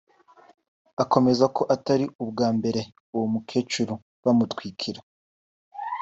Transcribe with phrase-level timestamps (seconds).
[1.03, 2.81] akemeza ko atari ubwa mbere
[3.13, 3.93] uwo mukecuru
[4.23, 4.99] bamutwikira